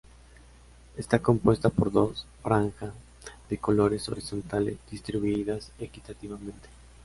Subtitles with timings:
[0.97, 2.91] Está compuesta por dos franja
[3.51, 6.69] de colores horizontales distribuidas equitativamente.